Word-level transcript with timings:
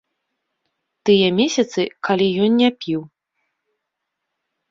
Тыя 1.09 1.27
месяцы, 1.39 1.81
калі 2.09 2.25
ён 2.45 2.51
не 2.61 2.69
піў. 2.85 3.01